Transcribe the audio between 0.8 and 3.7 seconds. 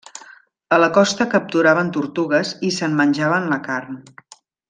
la costa capturaven tortugues i se'n menjaven la